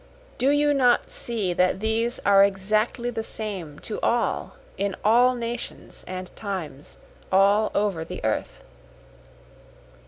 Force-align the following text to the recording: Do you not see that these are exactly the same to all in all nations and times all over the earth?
Do 0.39 0.49
you 0.49 0.73
not 0.73 1.11
see 1.11 1.53
that 1.53 1.79
these 1.79 2.17
are 2.25 2.43
exactly 2.43 3.11
the 3.11 3.21
same 3.21 3.77
to 3.81 4.01
all 4.01 4.55
in 4.75 4.95
all 5.05 5.35
nations 5.35 6.03
and 6.07 6.35
times 6.35 6.97
all 7.31 7.69
over 7.75 8.03
the 8.03 8.19
earth? 8.25 8.63